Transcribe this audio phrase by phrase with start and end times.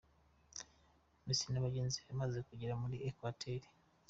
[1.25, 3.63] Messi na bagenzi be bamaze kugera muri Ecuateur.